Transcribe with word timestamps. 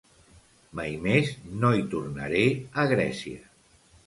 Mai 0.79 0.95
més 1.03 1.29
no 1.65 1.71
hi 1.75 1.83
tornaré, 1.93 2.43
a 2.85 2.89
Grècia. 2.95 3.45